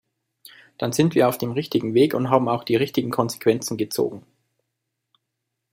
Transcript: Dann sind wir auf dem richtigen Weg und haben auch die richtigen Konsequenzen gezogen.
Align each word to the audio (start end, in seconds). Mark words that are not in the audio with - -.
Dann 0.79 0.93
sind 0.93 1.13
wir 1.13 1.27
auf 1.29 1.37
dem 1.37 1.51
richtigen 1.51 1.93
Weg 1.93 2.15
und 2.15 2.31
haben 2.31 2.49
auch 2.49 2.63
die 2.63 2.75
richtigen 2.75 3.11
Konsequenzen 3.11 3.77
gezogen. 3.77 4.25